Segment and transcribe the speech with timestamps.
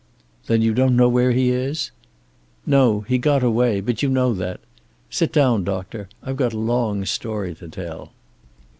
[0.47, 1.91] "Then you don't know where he is?"
[2.65, 3.01] "No.
[3.01, 4.59] He got away but you know that.
[5.11, 6.09] Sit down, doctor.
[6.23, 8.11] I've got a long story to tell."